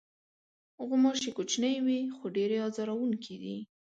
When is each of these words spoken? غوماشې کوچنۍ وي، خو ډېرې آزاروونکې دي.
غوماشې 0.87 1.31
کوچنۍ 1.37 1.75
وي، 1.85 1.99
خو 2.15 2.23
ډېرې 2.35 2.57
آزاروونکې 2.67 3.35
دي. 3.41 3.57